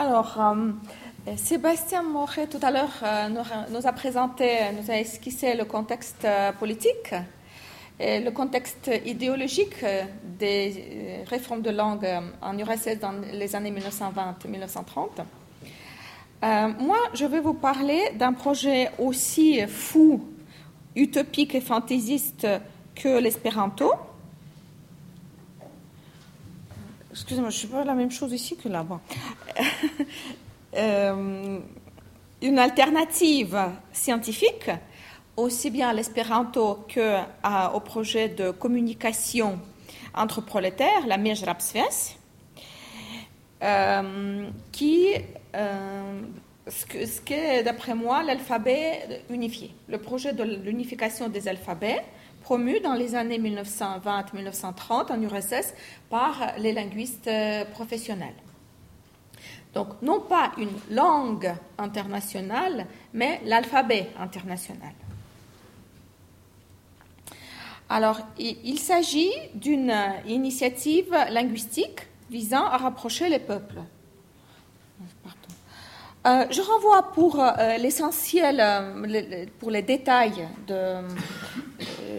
[0.00, 4.48] Alors, euh, Sébastien Moret, tout à l'heure, euh, nous, a présenté,
[4.80, 7.12] nous a esquissé le contexte euh, politique
[7.98, 9.84] et le contexte idéologique
[10.38, 12.06] des réformes de langue
[12.40, 15.24] en URSS dans les années 1920-1930.
[16.78, 20.24] moi, je vais vous parler d'un projet aussi fou,
[20.94, 22.46] utopique et fantaisiste
[22.94, 23.90] que l'espéranto.
[27.20, 29.00] Excusez-moi, je ne suis pas la même chose ici que là-bas.
[30.76, 31.60] Euh,
[32.42, 33.58] une alternative
[33.90, 34.70] scientifique,
[35.34, 37.16] aussi bien à l'espéranto que
[37.74, 39.58] au projet de communication
[40.14, 42.18] entre prolétaires, la Mejrapsves,
[43.62, 45.06] euh, qui,
[45.56, 46.20] euh,
[46.68, 52.04] ce qu'est d'après moi l'alphabet unifié, le projet de l'unification des alphabets
[52.48, 55.74] promu dans les années 1920-1930 en URSS
[56.08, 57.30] par les linguistes
[57.72, 58.40] professionnels.
[59.74, 64.94] Donc, non pas une langue internationale, mais l'alphabet international.
[67.90, 69.94] Alors, il, s'agit d'une
[70.26, 73.82] initiative linguistique visant à rapprocher les peuples.
[76.26, 80.96] Euh, je renvoie pour euh, l'essentiel, euh, pour les détails de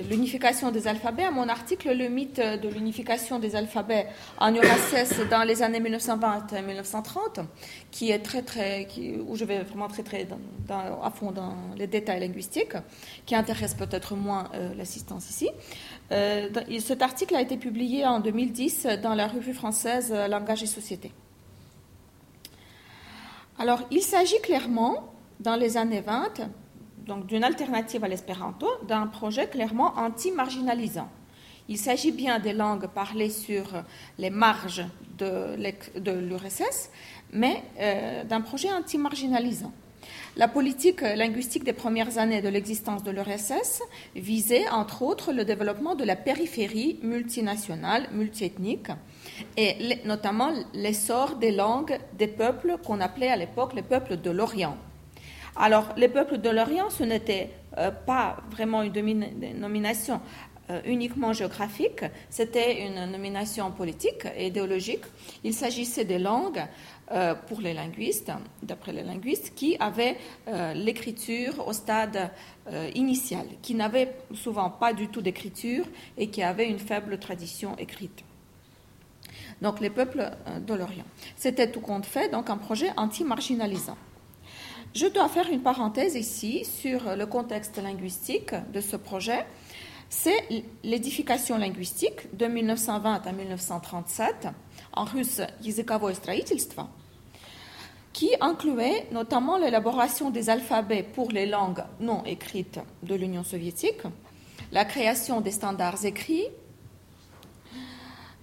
[0.09, 4.07] l'unification des alphabets à mon article Le mythe de l'unification des alphabets
[4.39, 7.41] en URSS dans les années 1920 et 1930,
[7.91, 8.87] qui est très, très,
[9.27, 10.25] où je vais vraiment très, très
[10.69, 12.77] à fond dans les détails linguistiques,
[13.25, 15.49] qui intéresse peut-être moins l'assistance ici.
[16.79, 21.11] cet article a été publié en 2010 dans la revue française Langage et Société.
[23.61, 26.49] Alors, il s'agit clairement, dans les années 20,
[27.05, 31.09] donc d'une alternative à l'espéranto, d'un projet clairement anti-marginalisant.
[31.67, 33.65] Il s'agit bien des langues parlées sur
[34.17, 34.85] les marges
[35.17, 36.89] de l'URSS,
[37.33, 39.73] mais euh, d'un projet anti-marginalisant.
[40.37, 43.81] La politique linguistique des premières années de l'existence de l'URSS
[44.15, 48.87] visait, entre autres, le développement de la périphérie multinationale, multiethnique,
[49.57, 54.77] et notamment l'essor des langues des peuples qu'on appelait à l'époque les peuples de l'Orient.
[55.55, 60.21] Alors, les peuples de l'Orient, ce n'était euh, pas vraiment une nomination
[60.69, 65.03] euh, uniquement géographique, c'était une nomination politique et idéologique.
[65.43, 66.63] Il s'agissait des langues
[67.11, 68.31] euh, pour les linguistes,
[68.63, 70.17] d'après les linguistes, qui avaient
[70.75, 72.31] l'écriture au stade
[72.95, 75.85] initial, qui n'avaient souvent pas du tout d'écriture
[76.17, 78.23] et qui avaient une faible tradition écrite
[79.61, 81.05] donc les peuples euh, de l'Orient.
[81.35, 83.97] C'était tout compte fait, donc un projet anti-marginalisant.
[84.93, 89.45] Je dois faire une parenthèse ici sur le contexte linguistique de ce projet.
[90.09, 94.47] C'est l'édification linguistique de 1920 à 1937,
[94.93, 95.41] en russe
[98.11, 104.01] qui incluait notamment l'élaboration des alphabets pour les langues non écrites de l'Union soviétique,
[104.71, 106.47] la création des standards écrits,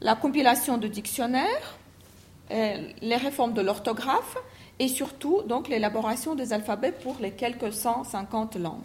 [0.00, 1.78] la compilation de dictionnaires,
[2.50, 4.36] euh, les réformes de l'orthographe
[4.78, 8.82] et surtout donc l'élaboration des alphabets pour les quelques 150 langues.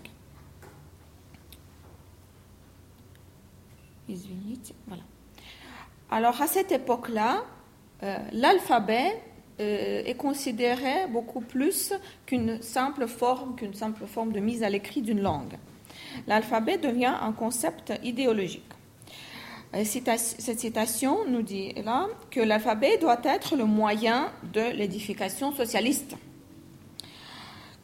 [6.10, 7.44] Alors à cette époque-là,
[8.04, 9.22] euh, l'alphabet
[9.60, 11.94] euh, est considéré beaucoup plus
[12.26, 15.58] qu'une simple forme, qu'une simple forme de mise à l'écrit d'une langue.
[16.28, 18.64] L'alphabet devient un concept idéologique.
[19.74, 26.18] Cette citation nous dit là que l'alphabet doit être le moyen de l'édification socialiste,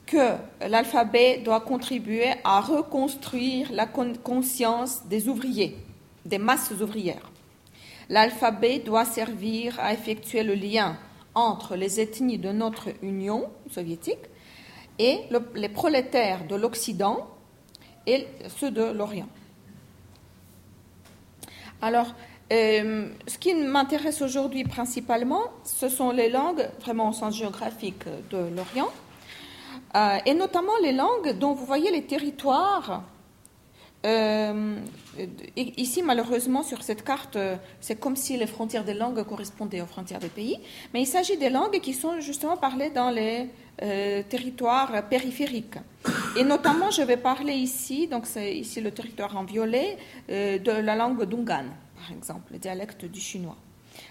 [0.05, 0.33] que
[0.67, 5.77] l'alphabet doit contribuer à reconstruire la conscience des ouvriers,
[6.25, 7.31] des masses ouvrières.
[8.09, 10.97] L'alphabet doit servir à effectuer le lien
[11.35, 14.25] entre les ethnies de notre Union soviétique
[14.99, 15.19] et
[15.55, 17.27] les prolétaires de l'Occident
[18.05, 18.27] et
[18.57, 19.29] ceux de l'Orient.
[21.81, 22.07] Alors,
[22.51, 28.37] euh, ce qui m'intéresse aujourd'hui principalement, ce sont les langues, vraiment au sens géographique, de
[28.55, 28.89] l'Orient,
[29.95, 33.03] euh, et notamment les langues dont vous voyez les territoires.
[34.05, 34.75] Euh,
[35.55, 37.37] ici, malheureusement, sur cette carte,
[37.81, 40.59] c'est comme si les frontières des langues correspondaient aux frontières des pays,
[40.93, 43.49] mais il s'agit des langues qui sont justement parlées dans les
[44.29, 45.77] territoires périphériques.
[46.37, 49.97] Et notamment, je vais parler ici, donc c'est ici le territoire en violet,
[50.29, 51.65] euh, de la langue dungan,
[51.95, 53.57] par exemple, le dialecte du chinois.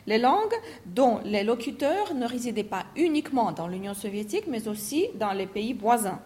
[0.09, 0.55] Les langues
[0.85, 5.73] dont les locuteurs ne résidaient pas uniquement dans l'Union soviétique, mais aussi dans les pays
[5.73, 6.21] voisins,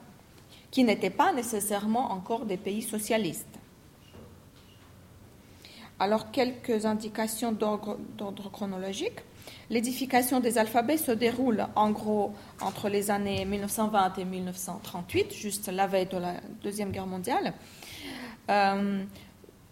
[0.71, 3.47] qui n'étaient pas nécessairement encore des pays socialistes.
[5.99, 9.21] Alors, quelques indications d'ordre chronologique.
[9.69, 15.87] L'édification des alphabets se déroule en gros entre les années 1920 et 1938, juste la
[15.87, 17.53] veille de la Deuxième Guerre mondiale.
[18.49, 19.05] Euh,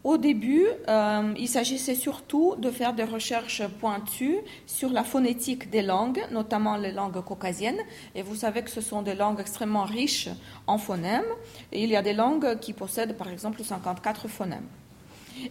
[0.05, 5.83] au début, euh, il s'agissait surtout de faire des recherches pointues sur la phonétique des
[5.83, 7.81] langues, notamment les langues caucasiennes.
[8.15, 10.29] Et vous savez que ce sont des langues extrêmement riches
[10.67, 11.25] en phonèmes.
[11.73, 14.69] Il y a des langues qui possèdent par exemple 54 phonèmes.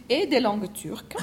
[0.08, 1.16] Et des langues turques.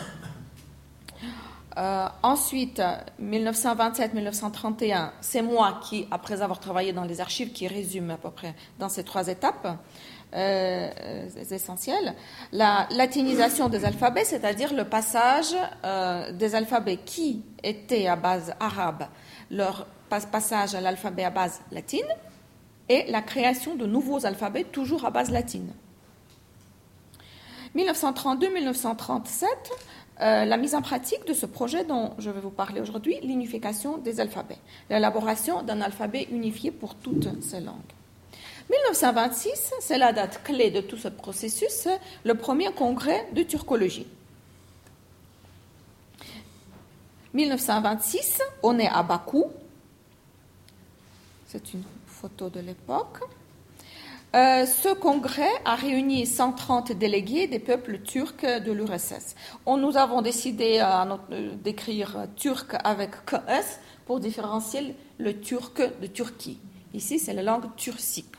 [1.78, 2.82] Euh, ensuite,
[3.22, 8.56] 1927-1931, c'est moi qui, après avoir travaillé dans les archives, qui résume à peu près
[8.80, 9.78] dans ces trois étapes
[10.34, 12.16] euh, essentielles.
[12.54, 19.08] La latinisation des alphabets, c'est-à-dire le passage euh, des alphabets qui étaient à base arabe,
[19.52, 22.08] leur passage à l'alphabet à base latine,
[22.88, 25.74] et la création de nouveaux alphabets toujours à base latine.
[27.76, 29.46] 1932-1937,
[30.22, 33.98] euh, la mise en pratique de ce projet dont je vais vous parler aujourd'hui, l'unification
[33.98, 34.58] des alphabets,
[34.90, 37.76] l'élaboration d'un alphabet unifié pour toutes ces langues.
[38.70, 41.88] 1926, c'est la date clé de tout ce processus,
[42.24, 44.08] le premier congrès de turcologie.
[47.34, 49.52] 1926, on est à Bakou.
[51.48, 53.20] C'est une photo de l'époque.
[54.36, 59.34] Euh, ce congrès a réuni 130 délégués des peuples turcs de l'URSS.
[59.66, 66.60] Nous avons décidé euh, d'écrire turc avec KS pour différencier le turc de Turquie.
[66.94, 68.36] Ici, c'est la langue turcique.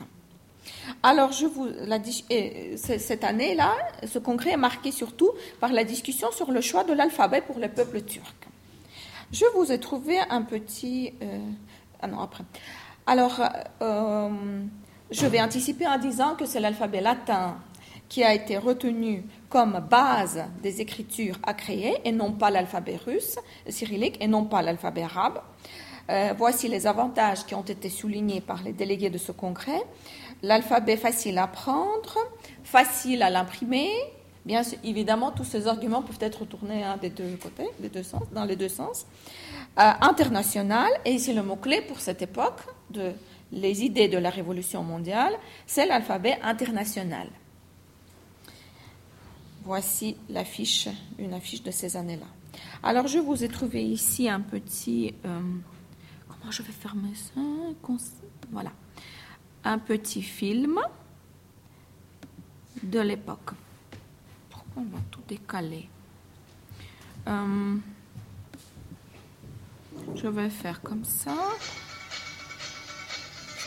[1.01, 3.73] Alors, cette année-là,
[4.05, 7.69] ce congrès est marqué surtout par la discussion sur le choix de l'alphabet pour le
[7.69, 8.35] peuple turc.
[9.31, 11.13] Je vous ai trouvé un petit.
[11.23, 11.39] Euh,
[12.03, 12.43] ah non, après.
[13.07, 13.41] Alors,
[15.11, 17.57] je vais anticiper en disant que c'est l'alphabet latin
[18.09, 23.37] qui a été retenu comme base des écritures à créer et non pas l'alphabet russe,
[23.67, 25.41] cyrillique, et non pas l'alphabet arabe.
[26.09, 29.81] Euh, voici les avantages qui ont été soulignés par les délégués de ce congrès.
[30.41, 32.17] L'alphabet facile à prendre,
[32.63, 33.89] facile à l'imprimer.
[34.45, 38.45] Bien évidemment, tous ces arguments peuvent être retournés des deux côtés, des deux sens, dans
[38.45, 39.05] les deux sens.
[39.77, 43.11] Euh, international, et ici le mot-clé pour cette époque de
[43.51, 45.33] les idées de la révolution mondiale,
[45.65, 47.29] c'est l'alphabet international.
[49.63, 52.27] Voici l'affiche, une affiche de ces années-là.
[52.83, 55.13] Alors, je vous ai trouvé ici un petit.
[55.25, 55.39] Euh,
[56.27, 57.41] comment je vais fermer ça?
[58.51, 58.71] Voilà.
[59.63, 60.79] Un petit film
[62.81, 63.51] de l'époque.
[64.49, 65.89] Pourquoi on va tout décaler?
[67.27, 67.75] Euh,
[70.15, 71.35] Je vais faire comme ça.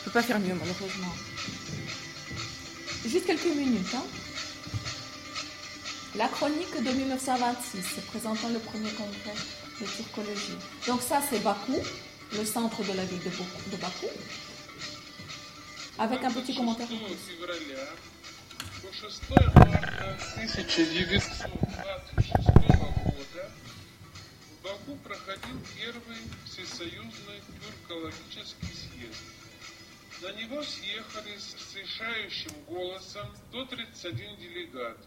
[0.00, 1.14] ne peux pas faire mieux, malheureusement.
[3.06, 3.94] Juste quelques minutes.
[3.94, 4.04] Hein.
[6.16, 9.34] La chronique de 1926, présentant le premier congrès
[9.80, 10.56] de turcologie.
[10.86, 11.78] Donc ça, c'est Bakou,
[12.32, 14.06] le centre de la ville de Bakou,
[15.98, 16.88] avec un petit commentaire.
[24.66, 27.40] Баку проходил первый всесоюзный
[27.86, 29.22] тюркологический съезд.
[30.21, 34.97] На него съехались с решающим голосом до 31 делегат.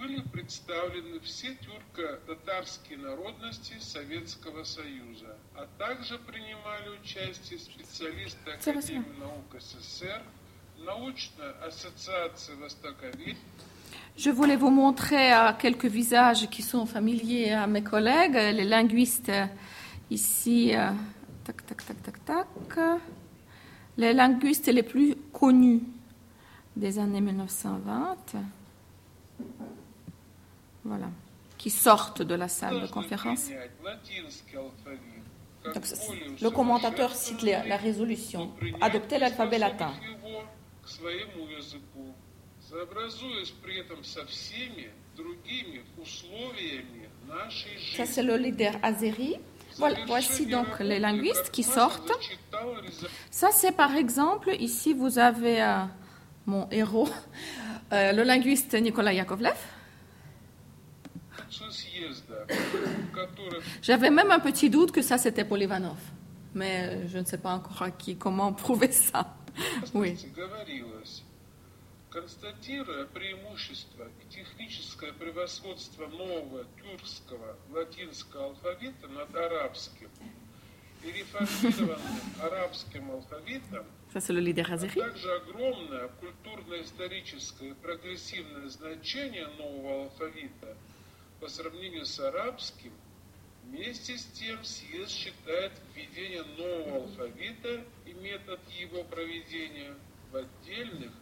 [0.00, 10.22] Были представлены все тюрко-татарские народности Советского Союза, а также принимали участие специалисты Академии наук СССР,
[10.78, 13.36] научная ассоциация востоковед.
[14.16, 19.30] Je voulais vous montrer quelques visages qui sont familiers à mes collègues, les linguistes
[20.08, 20.72] ici.
[21.44, 23.00] Tac, tac, tac, tac, tac.
[24.00, 25.82] Les linguistes les plus connus
[26.74, 28.16] des années 1920,
[30.84, 31.10] voilà,
[31.58, 33.50] qui sortent de la salle de conférence.
[36.40, 39.92] le commentateur cite la résolution adopter l'alphabet latin.
[47.96, 49.36] Ça, c'est le leader azéri
[50.06, 52.12] voici donc les linguistes qui sortent.
[53.30, 55.84] Ça, c'est par exemple, ici, vous avez euh,
[56.46, 57.08] mon héros,
[57.92, 59.56] euh, le linguiste Nicolas Yakovlev.
[63.82, 65.98] J'avais même un petit doute que ça, c'était Polivanov.
[66.54, 69.36] Mais euh, je ne sais pas encore à qui, comment prouver ça.
[69.94, 70.16] Oui.
[72.10, 80.10] Констатируя преимущество и техническое превосходство нового тюркского латинского алфавита над арабским
[81.04, 83.86] и реформированным арабским алфавитом,
[85.00, 90.76] а также огромное культурно-историческое прогрессивное значение нового алфавита
[91.40, 92.92] по сравнению с арабским,
[93.70, 99.94] Вместе с тем съезд считает введение нового алфавита и метод его проведения
[100.32, 101.12] в отдельных.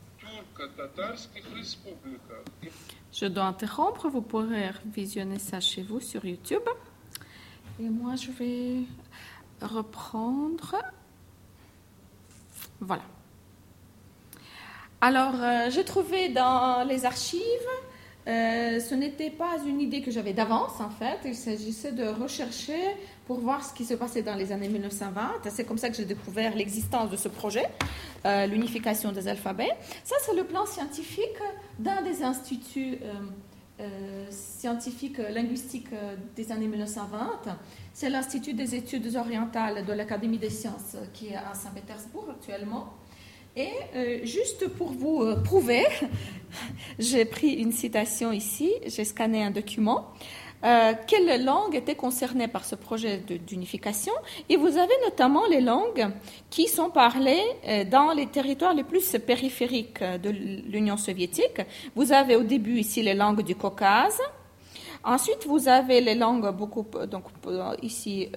[3.13, 6.63] Je dois interrompre, vous pourrez visionner ça chez vous sur YouTube.
[7.81, 8.83] Et moi, je vais
[9.61, 10.77] reprendre.
[12.81, 13.03] Voilà.
[15.01, 17.41] Alors, euh, j'ai trouvé dans les archives,
[18.29, 22.79] euh, ce n'était pas une idée que j'avais d'avance en fait, il s'agissait de rechercher
[23.27, 25.49] pour voir ce qui se passait dans les années 1920.
[25.49, 27.65] C'est comme ça que j'ai découvert l'existence de ce projet,
[28.27, 29.71] euh, l'unification des alphabets.
[30.05, 31.39] Ça, c'est le plan scientifique
[31.79, 32.99] d'un des instituts
[34.31, 35.91] scientifiques linguistiques
[36.35, 37.57] des années 1920.
[37.95, 42.93] C'est l'Institut des études orientales de l'Académie des sciences qui est à Saint-Pétersbourg actuellement.
[43.59, 45.85] Et euh, juste pour vous euh, prouver,
[47.01, 50.13] j'ai pris une citation ici, j'ai scanné un document.
[50.65, 54.13] Euh, quelles langues étaient concernées par ce projet d'unification?
[54.49, 56.07] Et vous avez notamment les langues
[56.51, 57.43] qui sont parlées
[57.91, 61.61] dans les territoires les plus périphériques de l'Union soviétique.
[61.97, 64.21] Vous avez au début ici les langues du Caucase.
[65.03, 67.25] Ensuite, vous avez les langues beaucoup, donc
[67.83, 68.29] ici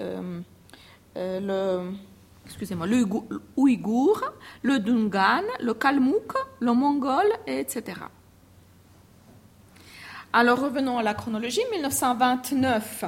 [1.16, 1.92] le
[2.52, 3.06] excusez-moi, le
[3.56, 4.22] ouïghour,
[4.62, 8.02] le dungan, le kalmouk, le mongol, etc.
[10.34, 11.62] Alors revenons à la chronologie.
[11.72, 13.06] 1929,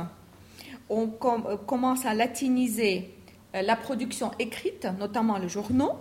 [0.90, 3.14] on euh, commence à latiniser
[3.56, 5.94] euh, la production écrite, notamment les journaux.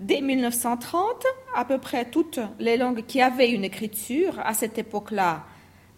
[0.00, 1.24] Dès 1930,
[1.54, 5.44] à peu près toutes les langues qui avaient une écriture, à cette époque-là,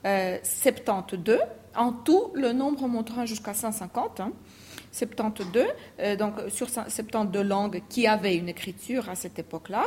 [0.02, 1.38] 72, euh,
[1.74, 4.20] en tout, le nombre montera jusqu'à 150.
[4.96, 5.66] 72,
[6.00, 9.84] euh, donc sur 72 langues qui avaient une écriture à cette époque-là,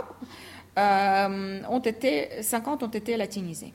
[0.78, 3.74] euh, ont été, 50 ont été latinisées.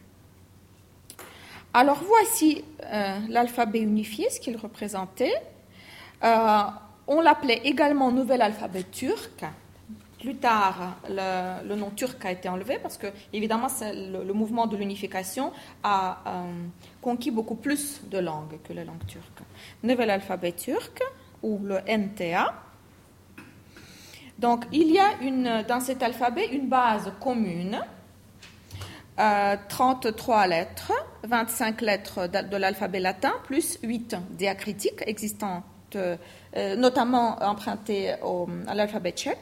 [1.73, 5.35] Alors voici euh, l'alphabet unifié, ce qu'il représentait.
[6.23, 9.45] on l'appelait également nouvel alphabet turc.
[10.21, 14.75] Plus tard, le, nom turc a été enlevé parce que, évidemment, le, le, mouvement de
[14.75, 16.23] l'unification a
[17.03, 19.43] conquis beaucoup plus de langues que la langue turque.
[19.83, 21.03] Nouvel alphabet turc
[21.45, 22.53] ou le NTA.
[24.39, 27.81] Donc, il y a une, dans cet alphabet une base commune,
[29.17, 35.63] 33 euh, lettres, 25 lettres de, l'alphabet latin, plus 8 diacritiques existantes,
[35.95, 36.17] euh,
[36.77, 38.15] notamment empruntées
[38.67, 39.39] à l'alphabet tchèque,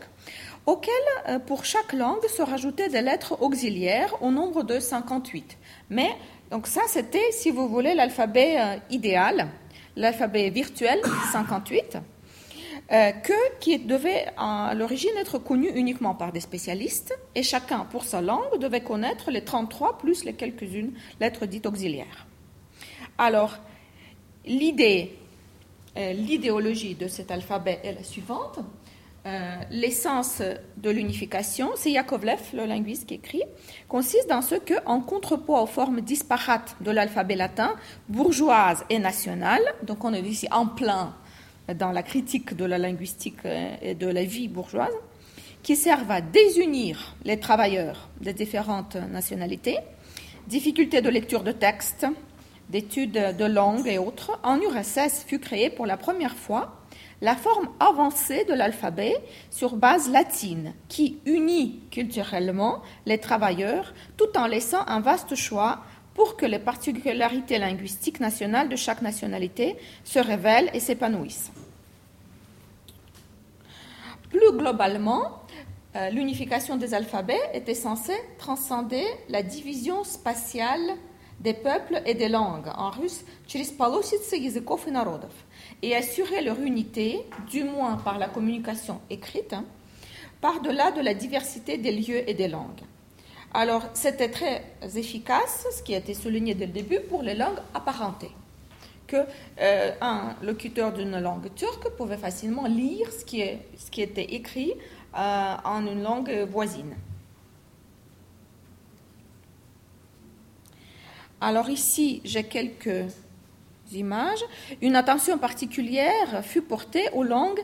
[0.67, 0.93] auxquelles,
[1.29, 5.57] euh, pour chaque langue, se rajoutaient des lettres auxiliaires au nombre de 58.
[5.89, 6.11] Mais,
[6.51, 9.49] donc ça, c'était, si vous voulez, l'alphabet idéal
[9.97, 11.01] l'alphabet virtuel
[11.33, 11.99] 58,
[12.91, 18.05] euh, que, qui devait à l'origine être connu uniquement par des spécialistes, et chacun, pour
[18.05, 22.27] sa langue, devait connaître les 33 plus les quelques-unes lettres dites auxiliaires.
[23.19, 23.59] Alors,
[24.45, 25.17] l'idée,
[25.97, 28.59] euh, l'idéologie de cet alphabet est la suivante.
[29.25, 30.43] Euh, l'essence
[30.79, 33.43] de l'unification, c'est Yakovlev, le linguiste, qui écrit,
[33.89, 37.77] consiste dans ce que, en contrepoids aux formes disparates de l'alphabet latin,
[38.09, 41.15] bourgeoise et nationale, donc on est ici en plein
[41.73, 44.95] dans la critique de la linguistique euh, et de la vie bourgeoise,
[45.63, 49.79] qui servent à désunir les travailleurs des différentes nationalités,
[50.49, 52.07] difficultés de lecture de textes,
[52.71, 56.82] d'études de langue et autres, en URSS fut créé pour la première fois
[57.23, 59.15] la forme avancée de l'alphabet
[59.49, 65.79] sur base latine qui unit culturellement les travailleurs tout en laissant un vaste choix
[66.15, 71.53] pour que les particularités linguistiques nationales de chaque nationalité se révèlent et s'épanouissent.
[74.29, 75.43] Plus globalement,
[75.95, 80.97] euh, l'unification des alphabets était censée transcender la division spatiale
[81.42, 83.24] des peuples et des langues, en russe,
[83.54, 84.92] языков и
[85.84, 89.66] et assurer leur unité, du moins par la communication écrite, hein,
[90.42, 92.82] par-delà de la diversité des lieux et des langues.
[93.54, 94.64] Alors, c'était très
[94.96, 98.32] efficace, ce qui a été souligné dès le début, pour les langues apparentées.
[99.08, 99.18] Que
[99.62, 104.36] euh, un locuteur d'une langue turque pouvait facilement lire ce qui, est, ce qui était
[104.36, 104.74] écrit
[105.18, 106.94] euh, en une langue voisine.
[111.45, 113.13] Alors ici, j'ai quelques
[113.93, 114.45] images,
[114.81, 117.59] une attention particulière fut portée aux langues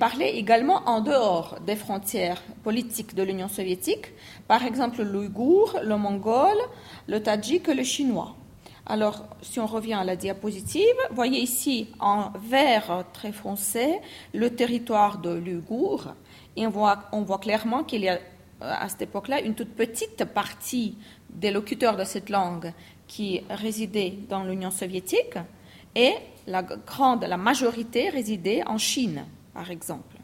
[0.00, 4.06] parlées également en dehors des frontières politiques de l'Union soviétique,
[4.48, 6.56] par exemple l'ouïghour, le mongol,
[7.06, 8.34] le tadjik et le chinois.
[8.84, 14.00] Alors, si on revient à la diapositive, voyez ici en vert très foncé
[14.32, 15.40] le territoire de
[16.68, 18.18] voit, on voit clairement qu'il y a
[18.60, 20.96] à cette époque-là une toute petite partie
[21.28, 22.72] des locuteurs de cette langue
[23.06, 25.38] qui résidaient dans l'Union soviétique
[25.94, 26.14] et
[26.46, 30.16] la grande, la majorité résidait en Chine, par exemple.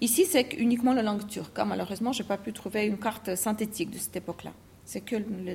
[0.00, 1.58] Ici, c'est uniquement la langue turque.
[1.58, 1.64] Hein.
[1.64, 4.52] Malheureusement, je n'ai pas pu trouver une carte synthétique de cette époque-là.
[4.84, 5.54] C'est que la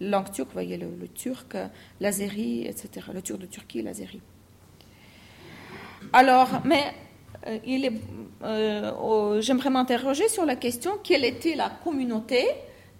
[0.00, 1.56] langue turque, vous voyez, le, turc,
[2.00, 3.06] l'azéri, etc.
[3.12, 4.20] Le turc de Turquie, l'azéri.
[6.12, 6.92] Alors, mais
[7.46, 7.90] euh,
[8.42, 12.44] euh, j'aimerais m'interroger sur la question quelle était la communauté,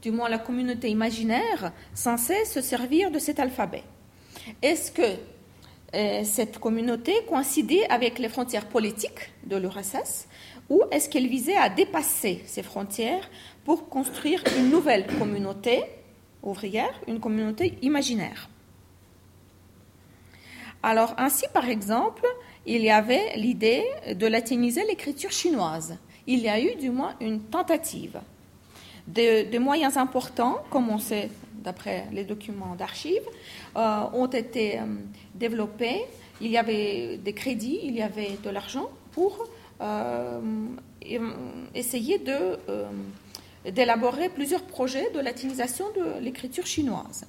[0.02, 3.84] du moins la communauté imaginaire, censée se servir de cet alphabet.
[4.60, 5.16] Est-ce que
[5.94, 10.26] euh, cette communauté coïncidait avec les frontières politiques de l'URSS
[10.68, 13.30] ou est-ce qu'elle visait à dépasser ces frontières
[13.64, 15.84] pour construire une nouvelle communauté
[16.42, 18.48] ouvrière, une communauté imaginaire?
[20.82, 22.26] Alors ainsi, par exemple,
[22.66, 25.98] il y avait l'idée de latiniser l'écriture chinoise.
[26.26, 28.20] Il y a eu du moins une tentative.
[29.12, 31.28] Des moyens importants, comme on sait
[31.62, 33.28] d'après les documents d'archives,
[33.76, 34.84] euh, ont été euh,
[35.34, 36.04] développés.
[36.40, 39.46] Il y avait des crédits, il y avait de l'argent pour
[39.80, 40.40] euh,
[41.74, 42.58] essayer de,
[43.70, 47.26] d'élaborer plusieurs projets de latinisation de l'écriture chinoise.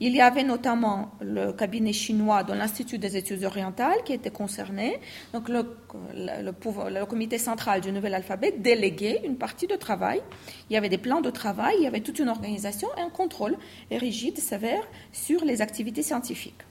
[0.00, 5.00] Il y avait notamment le cabinet chinois de l'Institut des études orientales qui était concerné.
[5.32, 10.20] Donc le, comité central du nouvel alphabet déléguait une partie de travail.
[10.70, 13.10] Il y avait des plans de travail, il y avait toute une organisation et un
[13.10, 13.56] contrôle
[13.90, 16.62] rigide, sévère sur les activités scientifiques.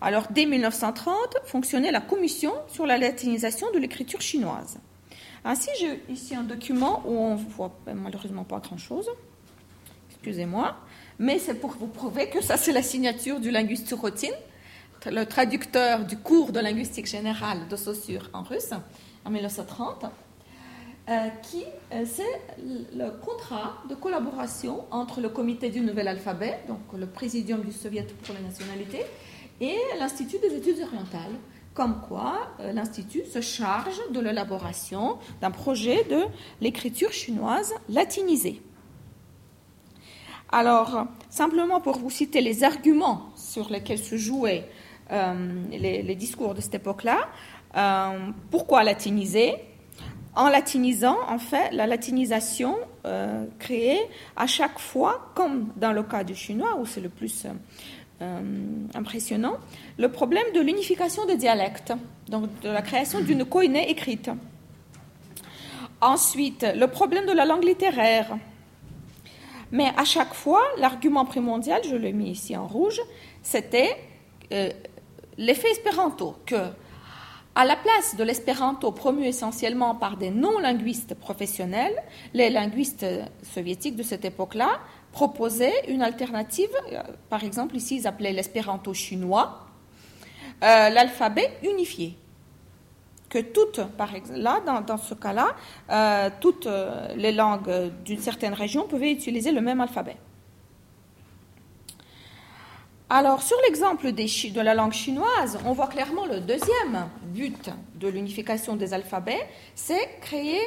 [0.00, 4.78] Alors dès 1930 fonctionnait la commission sur la latinisation de l'écriture chinoise.
[5.48, 9.10] Ainsi, j'ai ici un document où on voit malheureusement pas grand-chose.
[10.10, 10.76] Excusez-moi
[11.18, 14.30] mais c'est pour vous prouver que ça, c'est la signature du linguiste Surotin,
[15.06, 18.72] le traducteur du cours de linguistique générale de Saussure en russe,
[19.24, 20.06] en 1930,
[21.08, 22.40] euh, qui, euh, c'est
[22.94, 28.06] le contrat de collaboration entre le comité du nouvel alphabet, donc le présidium du Soviet
[28.22, 29.00] pour la nationalité,
[29.60, 31.34] et l'Institut des études orientales,
[31.78, 36.24] comme quoi euh, l'Institut se charge de l'élaboration d'un projet de
[36.60, 38.60] l'écriture chinoise latinisée.
[40.50, 44.68] Alors, simplement pour vous citer les arguments sur lesquels se jouaient
[45.12, 47.28] euh, les, discours de cette époque-là,
[47.76, 49.54] euh, pourquoi latiniser?
[50.34, 52.76] En latinisant, en fait, la latinisation
[53.58, 57.46] créait à chaque fois, comme dans le cas du chinois, où c'est le plus
[58.94, 59.56] impressionnant,
[59.96, 61.92] le problème de l'unification des dialectes,
[62.28, 64.30] donc de la création d'une koiné écrite.
[66.00, 68.36] Ensuite, le problème de la langue littéraire,
[69.70, 73.00] mais à chaque fois, l'argument primordial, je l'ai mis ici en rouge,
[73.42, 73.96] c'était
[74.52, 74.70] euh,
[75.36, 76.56] l'effet espéranto, que
[77.54, 81.94] à la place de l'espéranto promu essentiellement par des non-linguistes professionnels,
[82.32, 83.04] les linguistes
[83.42, 84.78] soviétiques de cette époque-là
[85.18, 89.66] proposaient une alternative, euh, par exemple ici ils appelaient l'espéranto chinois,
[90.62, 92.16] euh, l'alphabet unifié.
[93.28, 95.48] Que toutes, par exemple, là, dans, ce cas-là,
[95.90, 96.68] euh, toutes
[97.24, 100.16] les langues d'une certaine région pouvaient utiliser le même alphabet.
[103.10, 108.76] Alors, sur l'exemple de la langue chinoise, on voit clairement le deuxième but de l'unification
[108.76, 110.62] des alphabets, c'est créer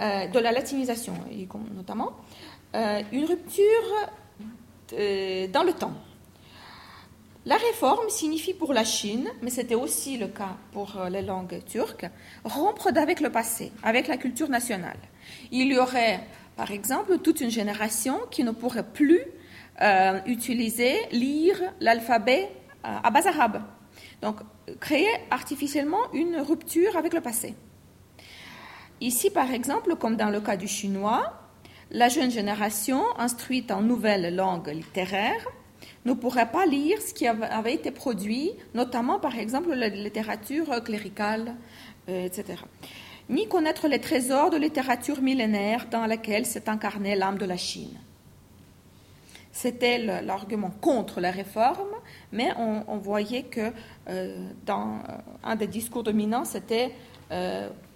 [0.00, 1.14] de la latinisation,
[1.76, 2.10] notamment,
[2.74, 4.10] une rupture
[4.92, 5.94] dans le temps.
[7.46, 11.64] La réforme signifie pour la Chine, mais c'était aussi le cas pour euh, les langues
[11.64, 12.06] turques,
[12.44, 14.98] rompre avec le passé, avec la culture nationale.
[15.50, 16.20] Il y aurait,
[16.54, 19.22] par exemple, toute une génération qui ne pourrait plus
[19.80, 22.50] euh, utiliser, lire l'alphabet
[22.84, 23.62] euh, à base arabe.
[24.20, 24.36] Donc,
[24.78, 27.54] créer artificiellement une rupture avec le passé.
[29.00, 31.39] Ici, par exemple, comme dans le cas du chinois,
[31.90, 35.46] la jeune génération, instruite en nouvelles langues littéraires,
[36.04, 41.56] ne pourrait pas lire ce qui avait été produit, notamment par exemple la littérature cléricale,
[42.08, 42.60] euh, etc.
[43.28, 47.98] Ni connaître les trésors de littérature millénaire dans laquelle s'est incarnée l'âme de la Chine.
[49.52, 51.90] C'était l'argument contre la réforme,
[52.32, 53.72] mais on, voyait que
[54.08, 56.92] euh, dans euh, un des discours dominants, c'était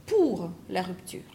[0.06, 1.33] pour la rupture.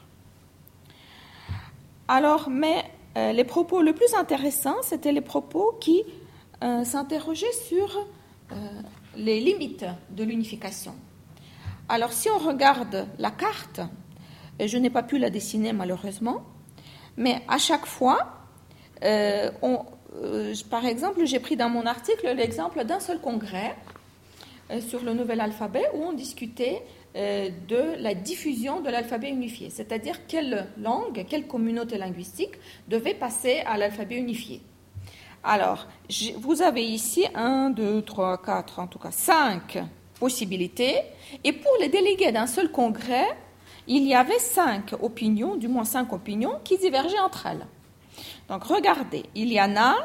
[2.10, 2.84] Alors, mais
[3.16, 6.04] les propos les plus intéressants, c'était les propos qui
[6.62, 8.06] euh, s'interroger sur
[8.52, 8.56] euh,
[9.16, 10.94] les limites de l'unification.
[11.88, 13.80] Alors si on regarde la carte,
[14.60, 16.44] je n'ai pas pu la dessiner malheureusement,
[17.16, 18.28] mais à chaque fois,
[19.06, 19.52] euh,
[20.70, 23.78] par exemple, j'ai pris dans mon article l'exemple d'un seul congrès
[24.82, 26.84] sur le nouvel alphabet où on discutait
[27.16, 32.54] de la diffusion de l'alphabet unifié, c'est-à-dire quelle langue, quelle communauté linguistique
[32.88, 34.62] devait passer à l'alphabet unifié.
[35.44, 35.88] Alors,
[36.38, 39.80] vous avez ici 1, 2, 3, 4, en tout cas 5
[40.20, 40.98] possibilités.
[41.44, 43.28] Et pour les délégués d'un seul congrès,
[43.88, 47.66] il y avait cinq opinions, du moins cinq opinions, qui divergeaient entre elles.
[48.50, 49.96] Donc regardez, il y en a,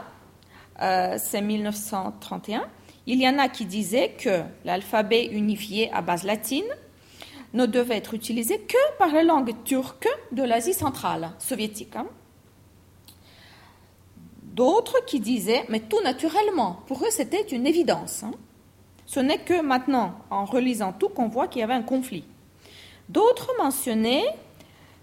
[0.81, 2.65] euh, c'est 1931,
[3.07, 6.65] il y en a qui disaient que l'alphabet unifié à base latine
[7.55, 11.97] ne devait être utilisé que par les langues turques de l'Asie centrale, soviétique.
[11.97, 12.07] Hein.
[14.43, 18.25] D'autres qui disaient, mais tout naturellement, pour eux c'était une évidence.
[18.25, 18.33] Hein.
[19.07, 22.25] Ce n'est que maintenant, en relisant tout, qu'on voit qu'il y avait un conflit.
[23.09, 24.25] D'autres mentionnaient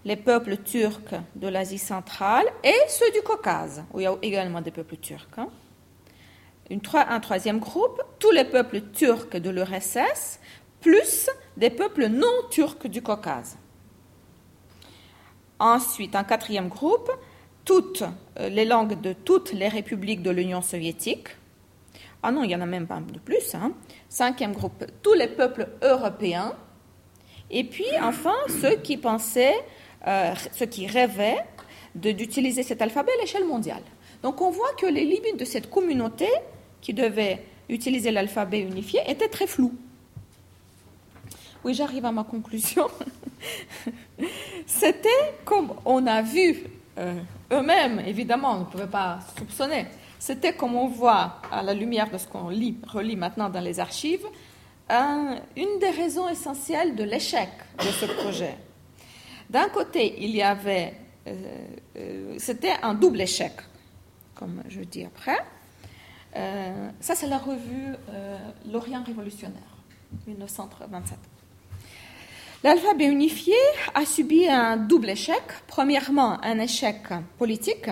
[0.04, 4.60] les peuples turcs de l'Asie centrale et ceux du Caucase, où il y a également
[4.60, 5.38] des peuples turcs.
[5.38, 5.48] Hein.
[6.94, 10.40] un troisième groupe, tous les peuples turcs de l'URSS,
[10.82, 13.56] plus des peuples non turcs du Caucase.
[15.58, 17.10] Ensuite, un quatrième groupe,
[17.64, 18.02] toutes
[18.38, 21.28] euh, les langues de toutes les républiques de l'Union soviétique.
[22.22, 23.54] Ah non, il y en a même pas de plus.
[23.54, 23.72] Hein.
[24.08, 26.54] Cinquième groupe, tous les peuples européens.
[27.50, 29.64] Et puis, enfin, ceux qui pensaient
[30.06, 31.44] euh, ceux qui rêvaient
[31.94, 33.82] d'utiliser cet alphabet à l'échelle mondiale.
[34.22, 36.28] Donc on voit que les limites de cette communauté
[36.80, 39.74] qui devait utiliser l'alphabet unifié étaient très floues.
[41.64, 42.88] Oui, j'arrive à ma conclusion.
[44.66, 45.08] C'était
[45.44, 46.64] comme on a vu
[46.98, 47.20] euh,
[47.52, 49.86] eux-mêmes, évidemment, on ne pouvait pas soupçonner.
[50.18, 53.78] C'était comme on voit à la lumière de ce qu'on lit, relit maintenant dans les
[53.78, 54.26] archives,
[54.90, 57.48] une des raisons essentielles de l'échec
[57.78, 58.56] de ce projet.
[59.48, 60.94] D'un côté, il y avait,
[61.26, 63.52] euh, euh, c'était un double échec,
[64.34, 65.38] comme je dis après.
[67.00, 67.94] Ça, c'est la revue
[68.70, 69.76] L'Orient révolutionnaire,
[70.26, 71.31] 1927.
[72.64, 73.56] L'alphabet unifié
[73.92, 75.42] a subi un double échec.
[75.66, 77.00] Premièrement, un échec
[77.36, 77.90] politique,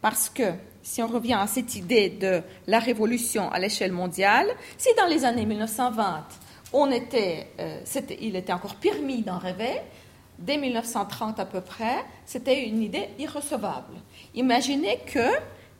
[0.00, 0.52] parce que
[0.84, 4.46] si on revient à cette idée de la révolution à l'échelle mondiale,
[4.78, 6.24] si dans les années 1920,
[6.72, 7.48] on était,
[8.20, 9.80] il était encore permis d'en rêver,
[10.38, 13.96] dès 1930 à peu près, c'était une idée irrecevable.
[14.36, 15.28] Imaginez que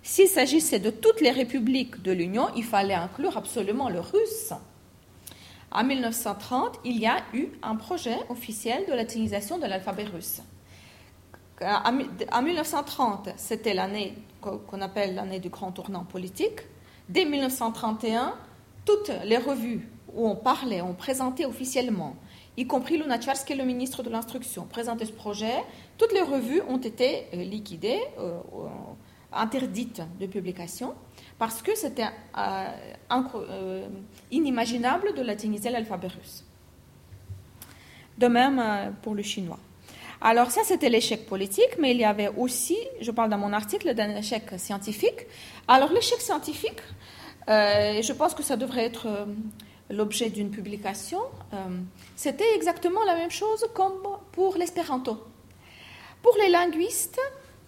[0.02, 4.52] s'il s'agissait de toutes les républiques de l'Union, il fallait inclure absolument le russe.
[5.74, 10.42] En 1930, il y a eu un projet officiel de latinisation de l'alphabet russe.
[11.62, 16.60] En 1930, c'était l'année qu'on appelle l'année du grand tournant politique.
[17.08, 18.34] Dès 1931,
[18.84, 22.16] toutes les revues où on parlait, on présentait officiellement
[22.56, 25.64] y compris Lunacharsky, le ministre de l'Instruction, présentait ce projet.
[25.96, 28.68] Toutes les revues ont été euh, liquidées, euh, euh,
[29.32, 30.94] interdites de publication,
[31.42, 32.06] parce que c'était
[34.30, 36.44] inimaginable de latiniser l'alphabet russe.
[38.16, 39.58] De même pour le chinois.
[40.20, 43.92] Alors ça, c'était l'échec politique, mais il y avait aussi, je parle dans mon article,
[43.92, 45.26] d'un échec scientifique.
[45.66, 46.80] Alors l'échec scientifique,
[47.48, 49.08] je pense que ça devrait être
[49.90, 51.56] l'objet d'une publication, euh,
[52.14, 54.00] c'était exactement la même chose comme
[54.30, 55.18] pour l'espéranto.
[56.22, 57.20] Pour les linguistes,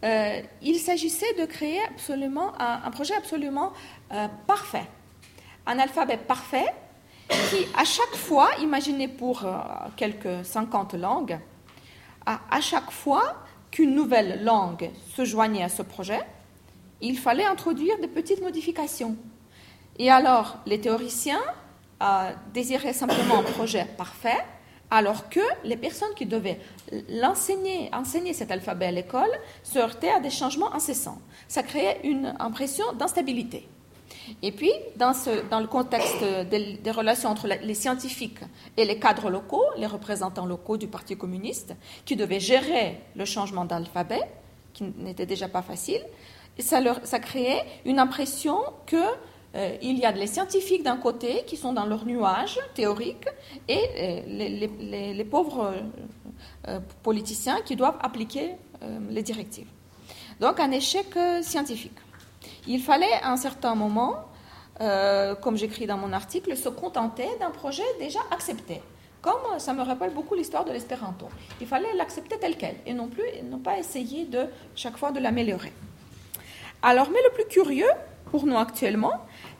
[0.04, 3.72] euh, il s'agissait de créer absolument un, projet absolument
[4.12, 4.86] euh, parfait,
[5.66, 6.66] un alphabet parfait
[7.28, 9.46] qui, à chaque fois, imaginez pour
[9.96, 11.38] quelques 50 langues,
[12.26, 13.34] à chaque fois
[13.70, 16.20] qu'une nouvelle langue se joignait à ce projet,
[17.00, 19.16] il fallait introduire des petites modifications.
[19.98, 21.40] Et alors, les théoriciens
[22.52, 24.44] désirait simplement un projet parfait,
[24.90, 26.60] alors que les personnes qui devaient
[27.08, 29.30] l'enseigner, enseigner cet alphabet à l'école
[29.62, 31.18] se heurtaient à des changements incessants.
[31.48, 33.68] Ça créait une impression d'instabilité.
[34.42, 35.12] Et puis, dans,
[35.60, 38.38] le contexte des, relations entre les scientifiques
[38.76, 43.64] et les cadres locaux, les représentants locaux du Parti communiste, qui devaient gérer le changement
[43.64, 44.22] d'alphabet,
[44.72, 46.02] qui n'était déjà pas facile,
[46.58, 49.02] ça créait une impression que
[49.54, 53.26] euh, il y a les scientifiques d'un côté qui sont dans leur nuage théorique
[53.68, 55.72] et euh, les, pauvres
[56.66, 58.56] euh, politiciens qui doivent appliquer
[59.08, 59.68] les directives.
[60.40, 61.06] Donc un échec
[61.40, 61.96] scientifique.
[62.66, 64.26] Il fallait à un certain moment,
[65.40, 68.82] comme j'écris dans mon article, se contenter d'un projet déjà accepté.
[69.22, 71.28] Comme ça me rappelle beaucoup l'histoire de l'espéranto.
[71.62, 75.20] Il fallait l'accepter tel quel et non plus ne pas essayer de chaque fois de
[75.20, 75.72] l'améliorer.
[76.82, 77.88] Alors, mais le plus curieux
[78.30, 79.12] pour nous actuellement,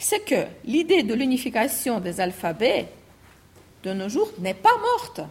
[0.05, 2.89] c'est que l'idée de l'unification des alphabets
[3.83, 5.23] de nos jours n'est pas morte.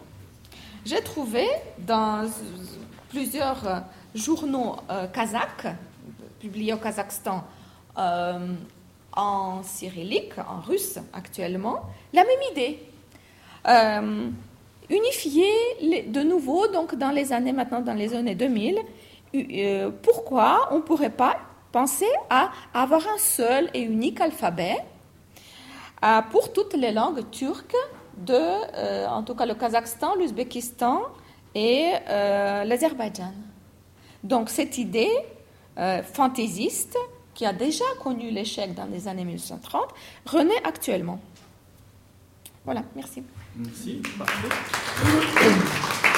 [0.84, 1.46] J'ai trouvé
[1.78, 2.28] dans
[3.08, 3.84] plusieurs
[4.16, 5.68] journaux euh, kazakhs,
[6.40, 7.44] publiés au Kazakhstan
[7.98, 8.48] euh,
[9.12, 11.82] en cyrillique, en russe actuellement,
[12.12, 12.80] la même idée.
[13.68, 14.28] Euh,
[14.90, 18.80] unifier de nouveau, donc dans les années maintenant, dans les années 2000,
[20.02, 21.38] pourquoi on ne pourrait pas
[21.74, 24.76] Pensez à avoir un seul et unique alphabet
[26.30, 27.74] pour toutes les langues turques
[28.16, 31.02] de, en tout cas, le Kazakhstan, l'Ouzbékistan
[31.52, 33.32] et l'Azerbaïdjan.
[34.22, 35.10] Donc cette idée
[36.12, 36.96] fantaisiste,
[37.34, 39.82] qui a déjà connu l'échec dans les années 1930,
[40.26, 41.18] renaît actuellement.
[42.64, 43.24] Voilà, merci.
[43.56, 44.48] Merci, parfait.